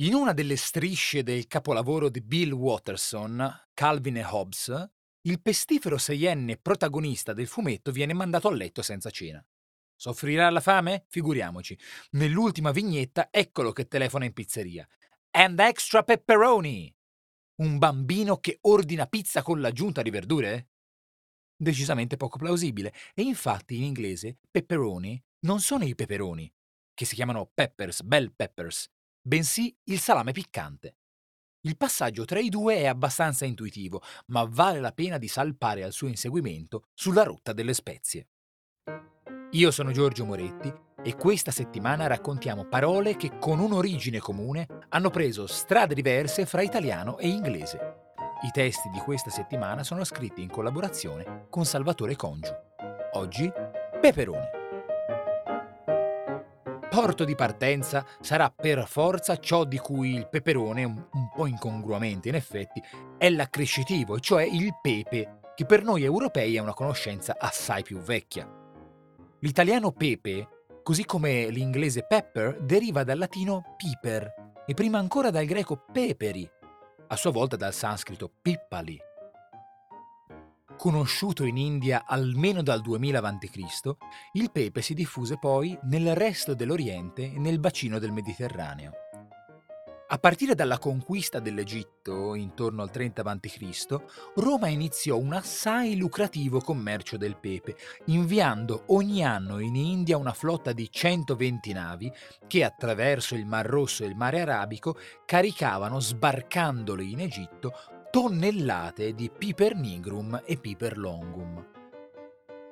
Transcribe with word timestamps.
In 0.00 0.14
una 0.14 0.32
delle 0.32 0.56
strisce 0.56 1.22
del 1.22 1.46
capolavoro 1.46 2.08
di 2.08 2.22
Bill 2.22 2.52
Watterson, 2.52 3.66
Calvin 3.74 4.16
e 4.16 4.24
Hobbes, 4.24 4.90
il 5.26 5.42
pestifero 5.42 5.98
seienne 5.98 6.56
protagonista 6.56 7.34
del 7.34 7.46
fumetto 7.46 7.92
viene 7.92 8.14
mandato 8.14 8.48
a 8.48 8.54
letto 8.54 8.80
senza 8.80 9.10
cena. 9.10 9.44
Soffrirà 9.94 10.48
la 10.48 10.60
fame? 10.60 11.04
Figuriamoci. 11.08 11.78
Nell'ultima 12.12 12.70
vignetta, 12.70 13.28
eccolo 13.30 13.72
che 13.72 13.88
telefona 13.88 14.24
in 14.24 14.32
pizzeria. 14.32 14.88
And 15.32 15.58
extra 15.60 16.02
pepperoni! 16.02 16.90
Un 17.56 17.76
bambino 17.76 18.38
che 18.38 18.56
ordina 18.62 19.04
pizza 19.04 19.42
con 19.42 19.60
l'aggiunta 19.60 20.00
di 20.00 20.08
verdure? 20.08 20.70
Decisamente 21.54 22.16
poco 22.16 22.38
plausibile. 22.38 22.94
E 23.12 23.20
infatti 23.20 23.76
in 23.76 23.82
inglese 23.82 24.38
pepperoni 24.50 25.22
non 25.40 25.60
sono 25.60 25.84
i 25.84 25.94
peperoni, 25.94 26.50
che 26.94 27.04
si 27.04 27.14
chiamano 27.14 27.50
peppers, 27.52 28.00
bell 28.00 28.32
peppers, 28.34 28.90
bensì 29.30 29.72
il 29.84 30.00
salame 30.00 30.32
piccante. 30.32 30.96
Il 31.60 31.76
passaggio 31.76 32.24
tra 32.24 32.40
i 32.40 32.48
due 32.48 32.78
è 32.78 32.86
abbastanza 32.86 33.44
intuitivo, 33.44 34.02
ma 34.26 34.44
vale 34.44 34.80
la 34.80 34.90
pena 34.90 35.18
di 35.18 35.28
salpare 35.28 35.84
al 35.84 35.92
suo 35.92 36.08
inseguimento 36.08 36.86
sulla 36.94 37.22
rotta 37.22 37.52
delle 37.52 37.72
spezie. 37.72 38.26
Io 39.52 39.70
sono 39.70 39.92
Giorgio 39.92 40.24
Moretti 40.24 40.72
e 41.00 41.14
questa 41.14 41.52
settimana 41.52 42.08
raccontiamo 42.08 42.66
parole 42.66 43.14
che 43.14 43.38
con 43.38 43.60
un'origine 43.60 44.18
comune 44.18 44.66
hanno 44.88 45.10
preso 45.10 45.46
strade 45.46 45.94
diverse 45.94 46.44
fra 46.44 46.62
italiano 46.62 47.16
e 47.18 47.28
inglese. 47.28 47.78
I 48.42 48.50
testi 48.50 48.88
di 48.88 48.98
questa 48.98 49.30
settimana 49.30 49.84
sono 49.84 50.02
scritti 50.02 50.42
in 50.42 50.50
collaborazione 50.50 51.46
con 51.50 51.64
Salvatore 51.64 52.16
Congiu. 52.16 52.52
Oggi, 53.12 53.48
peperone. 54.00 54.59
Porto 56.90 57.24
di 57.24 57.36
partenza 57.36 58.04
sarà 58.20 58.50
per 58.50 58.84
forza 58.88 59.38
ciò 59.38 59.62
di 59.62 59.78
cui 59.78 60.16
il 60.16 60.28
peperone, 60.28 60.82
un, 60.82 61.06
po' 61.32 61.46
incongruamente 61.46 62.28
in 62.28 62.34
effetti, 62.34 62.82
è 63.16 63.30
l'accrescitivo, 63.30 64.18
cioè 64.18 64.42
il 64.42 64.76
pepe, 64.82 65.38
che 65.54 65.64
per 65.66 65.84
noi 65.84 66.02
europei 66.02 66.56
è 66.56 66.58
una 66.58 66.74
conoscenza 66.74 67.36
assai 67.38 67.84
più 67.84 67.98
vecchia. 67.98 68.50
L'italiano 69.38 69.92
pepe, 69.92 70.48
così 70.82 71.04
come 71.04 71.48
l'inglese 71.50 72.04
pepper, 72.04 72.60
deriva 72.60 73.04
dal 73.04 73.18
latino 73.18 73.76
piper 73.76 74.62
e 74.66 74.74
prima 74.74 74.98
ancora 74.98 75.30
dal 75.30 75.44
greco 75.44 75.84
peperi, 75.92 76.50
a 77.06 77.16
sua 77.16 77.30
volta 77.30 77.54
dal 77.54 77.72
sanscrito 77.72 78.28
pippali 78.42 79.00
conosciuto 80.80 81.44
in 81.44 81.58
India 81.58 82.04
almeno 82.06 82.62
dal 82.62 82.80
2000 82.80 83.18
a.C., 83.18 83.90
il 84.32 84.50
pepe 84.50 84.80
si 84.80 84.94
diffuse 84.94 85.36
poi 85.36 85.78
nel 85.82 86.16
resto 86.16 86.54
dell'Oriente 86.54 87.34
e 87.34 87.38
nel 87.38 87.60
bacino 87.60 87.98
del 87.98 88.12
Mediterraneo. 88.12 88.92
A 90.08 90.16
partire 90.16 90.54
dalla 90.54 90.78
conquista 90.78 91.38
dell'Egitto, 91.38 92.34
intorno 92.34 92.80
al 92.80 92.90
30 92.90 93.22
a.C., 93.22 94.02
Roma 94.36 94.68
iniziò 94.68 95.18
un 95.18 95.34
assai 95.34 95.96
lucrativo 95.96 96.62
commercio 96.62 97.18
del 97.18 97.36
pepe, 97.36 97.76
inviando 98.06 98.84
ogni 98.86 99.22
anno 99.22 99.58
in 99.58 99.76
India 99.76 100.16
una 100.16 100.32
flotta 100.32 100.72
di 100.72 100.90
120 100.90 101.72
navi 101.74 102.10
che 102.46 102.64
attraverso 102.64 103.34
il 103.34 103.44
Mar 103.44 103.66
Rosso 103.66 104.02
e 104.02 104.06
il 104.06 104.16
Mare 104.16 104.40
Arabico 104.40 104.96
caricavano, 105.26 106.00
sbarcandoli 106.00 107.12
in 107.12 107.20
Egitto, 107.20 107.99
tonnellate 108.10 109.14
di 109.14 109.30
Piper 109.30 109.76
nigrum 109.76 110.42
e 110.44 110.56
Piper 110.56 110.98
longum. 110.98 111.64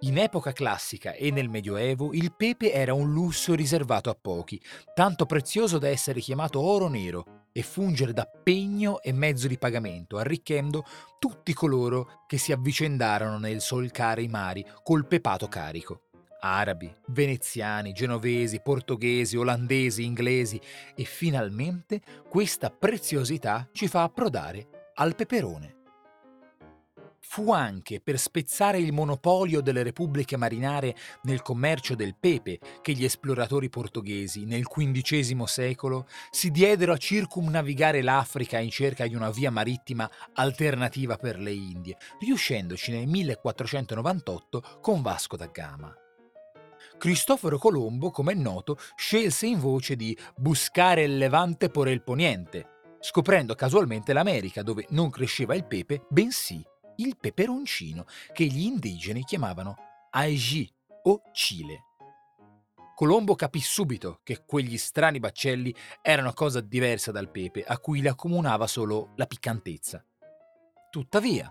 In 0.00 0.18
epoca 0.18 0.52
classica 0.52 1.12
e 1.12 1.30
nel 1.30 1.48
Medioevo 1.48 2.12
il 2.14 2.34
pepe 2.34 2.72
era 2.72 2.94
un 2.94 3.12
lusso 3.12 3.54
riservato 3.54 4.10
a 4.10 4.18
pochi, 4.20 4.60
tanto 4.92 5.26
prezioso 5.26 5.78
da 5.78 5.86
essere 5.86 6.18
chiamato 6.18 6.60
oro 6.60 6.88
nero 6.88 7.46
e 7.52 7.62
fungere 7.62 8.12
da 8.12 8.24
pegno 8.24 9.00
e 9.00 9.12
mezzo 9.12 9.46
di 9.46 9.56
pagamento, 9.56 10.18
arricchendo 10.18 10.84
tutti 11.20 11.52
coloro 11.52 12.24
che 12.26 12.36
si 12.36 12.50
avvicendarono 12.50 13.38
nel 13.38 13.60
solcare 13.60 14.22
i 14.22 14.28
mari 14.28 14.66
col 14.82 15.06
pepato 15.06 15.46
carico. 15.46 16.06
Arabi, 16.40 16.92
veneziani, 17.08 17.92
genovesi, 17.92 18.60
portoghesi, 18.60 19.36
olandesi, 19.36 20.02
inglesi 20.02 20.60
e 20.96 21.04
finalmente 21.04 22.00
questa 22.28 22.70
preziosità 22.70 23.68
ci 23.70 23.86
fa 23.86 24.02
approdare 24.02 24.79
al 25.00 25.14
peperone. 25.14 25.76
Fu 27.22 27.52
anche 27.52 28.00
per 28.00 28.18
spezzare 28.18 28.78
il 28.78 28.92
monopolio 28.92 29.60
delle 29.60 29.82
repubbliche 29.82 30.36
marinare 30.36 30.94
nel 31.22 31.42
commercio 31.42 31.94
del 31.94 32.16
pepe 32.18 32.58
che 32.82 32.92
gli 32.92 33.04
esploratori 33.04 33.68
portoghesi 33.68 34.44
nel 34.44 34.66
XV 34.66 35.44
secolo 35.44 36.06
si 36.30 36.50
diedero 36.50 36.92
a 36.92 36.98
circumnavigare 36.98 38.02
l'Africa 38.02 38.58
in 38.58 38.70
cerca 38.70 39.06
di 39.06 39.14
una 39.14 39.30
via 39.30 39.50
marittima 39.50 40.10
alternativa 40.34 41.16
per 41.16 41.38
le 41.38 41.52
Indie, 41.52 41.96
riuscendoci 42.18 42.90
nel 42.90 43.06
1498 43.06 44.78
con 44.80 45.00
Vasco 45.00 45.36
da 45.36 45.46
Gama. 45.46 45.94
Cristoforo 46.98 47.58
Colombo, 47.58 48.10
come 48.10 48.32
è 48.32 48.34
noto, 48.34 48.76
scelse 48.96 49.46
in 49.46 49.60
voce 49.60 49.96
di 49.96 50.16
buscare 50.36 51.04
il 51.04 51.16
levante 51.16 51.70
por 51.70 51.88
el 51.88 52.02
poniente, 52.02 52.79
scoprendo 53.00 53.54
casualmente 53.54 54.12
l'America 54.12 54.62
dove 54.62 54.86
non 54.90 55.10
cresceva 55.10 55.54
il 55.54 55.64
pepe, 55.64 56.04
bensì 56.08 56.64
il 56.96 57.16
peperoncino 57.18 58.04
che 58.32 58.44
gli 58.44 58.64
indigeni 58.64 59.24
chiamavano 59.24 59.76
Aegi 60.10 60.70
o 61.04 61.22
Cile. 61.32 61.84
Colombo 62.94 63.34
capì 63.34 63.60
subito 63.60 64.20
che 64.22 64.44
quegli 64.44 64.76
strani 64.76 65.18
baccelli 65.20 65.74
erano 66.02 66.34
cosa 66.34 66.60
diversa 66.60 67.10
dal 67.10 67.30
pepe, 67.30 67.64
a 67.64 67.78
cui 67.78 68.02
le 68.02 68.10
accomunava 68.10 68.66
solo 68.66 69.12
la 69.16 69.24
piccantezza. 69.24 70.04
Tuttavia, 70.90 71.50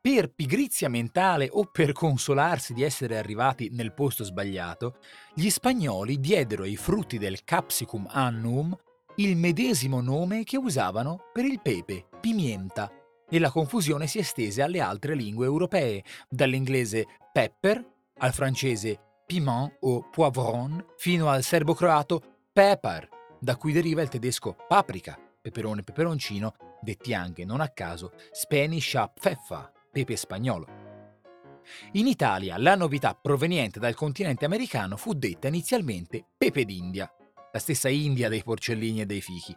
per 0.00 0.32
pigrizia 0.32 0.88
mentale 0.88 1.48
o 1.50 1.66
per 1.66 1.92
consolarsi 1.92 2.72
di 2.72 2.82
essere 2.82 3.18
arrivati 3.18 3.68
nel 3.70 3.92
posto 3.92 4.24
sbagliato, 4.24 4.96
gli 5.34 5.50
spagnoli 5.50 6.18
diedero 6.18 6.62
ai 6.62 6.76
frutti 6.76 7.18
del 7.18 7.44
Capsicum 7.44 8.06
annum 8.08 8.74
il 9.16 9.36
medesimo 9.36 10.00
nome 10.00 10.42
che 10.44 10.56
usavano 10.56 11.18
per 11.32 11.44
il 11.44 11.60
pepe, 11.60 12.06
pimienta, 12.20 12.90
e 13.28 13.38
la 13.38 13.50
confusione 13.50 14.06
si 14.06 14.18
estese 14.18 14.62
alle 14.62 14.80
altre 14.80 15.14
lingue 15.14 15.46
europee, 15.46 16.02
dall'inglese 16.28 17.06
pepper 17.32 17.84
al 18.18 18.32
francese 18.32 18.98
piment 19.26 19.76
o 19.80 20.08
poivron, 20.10 20.84
fino 20.96 21.28
al 21.28 21.42
serbo-croato 21.42 22.20
pepper, 22.52 23.08
da 23.40 23.56
cui 23.56 23.72
deriva 23.72 24.02
il 24.02 24.08
tedesco 24.08 24.56
paprika, 24.68 25.18
peperone 25.40 25.82
peperoncino, 25.82 26.54
detti 26.80 27.14
anche 27.14 27.44
non 27.44 27.60
a 27.60 27.68
caso 27.68 28.12
Spanish 28.30 28.96
Pfeffer, 29.14 29.72
pepe 29.90 30.16
spagnolo. 30.16 30.66
In 31.92 32.06
Italia 32.06 32.58
la 32.58 32.74
novità 32.74 33.14
proveniente 33.14 33.78
dal 33.78 33.94
continente 33.94 34.44
americano 34.44 34.96
fu 34.96 35.14
detta 35.14 35.48
inizialmente 35.48 36.24
pepe 36.36 36.64
d'India, 36.64 37.10
la 37.52 37.58
stessa 37.58 37.88
India 37.88 38.28
dei 38.28 38.42
porcellini 38.42 39.02
e 39.02 39.06
dei 39.06 39.20
fichi. 39.20 39.56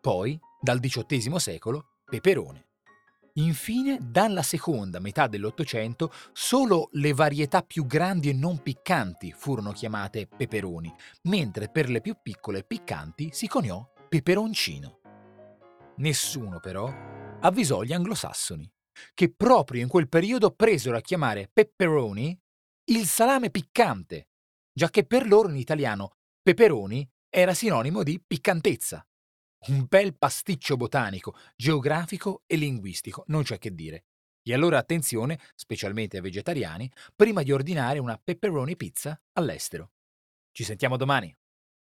Poi, 0.00 0.38
dal 0.60 0.80
XVIII 0.80 1.38
secolo, 1.38 1.96
peperone. 2.04 2.66
Infine, 3.34 3.98
dalla 4.00 4.42
seconda 4.42 5.00
metà 5.00 5.26
dell'Ottocento, 5.26 6.12
solo 6.32 6.88
le 6.92 7.12
varietà 7.12 7.62
più 7.62 7.86
grandi 7.86 8.30
e 8.30 8.32
non 8.32 8.62
piccanti 8.62 9.32
furono 9.32 9.72
chiamate 9.72 10.26
peperoni, 10.26 10.92
mentre 11.22 11.68
per 11.68 11.88
le 11.88 12.00
più 12.00 12.16
piccole 12.20 12.58
e 12.58 12.64
piccanti 12.64 13.30
si 13.32 13.46
coniò 13.46 13.86
peperoncino. 14.08 15.00
Nessuno, 15.96 16.60
però, 16.60 16.92
avvisò 17.40 17.82
gli 17.82 17.92
anglosassoni, 17.92 18.70
che 19.14 19.32
proprio 19.32 19.82
in 19.82 19.88
quel 19.88 20.08
periodo 20.08 20.50
presero 20.52 20.96
a 20.96 21.00
chiamare 21.00 21.50
pepperoni 21.52 22.36
il 22.86 23.06
salame 23.06 23.50
piccante, 23.50 24.28
già 24.72 24.88
che 24.90 25.04
per 25.04 25.26
loro 25.26 25.48
in 25.48 25.56
italiano 25.56 26.17
Peperoni 26.48 27.06
era 27.28 27.52
sinonimo 27.52 28.02
di 28.02 28.18
piccantezza. 28.26 29.06
Un 29.66 29.84
bel 29.86 30.16
pasticcio 30.16 30.78
botanico, 30.78 31.36
geografico 31.54 32.42
e 32.46 32.56
linguistico, 32.56 33.24
non 33.26 33.42
c'è 33.42 33.58
che 33.58 33.74
dire. 33.74 34.06
E 34.42 34.54
allora 34.54 34.78
attenzione, 34.78 35.38
specialmente 35.54 36.16
ai 36.16 36.22
vegetariani, 36.22 36.90
prima 37.14 37.42
di 37.42 37.52
ordinare 37.52 37.98
una 37.98 38.18
pepperoni 38.18 38.76
pizza 38.76 39.20
all'estero. 39.34 39.90
Ci 40.50 40.64
sentiamo 40.64 40.96
domani. 40.96 41.37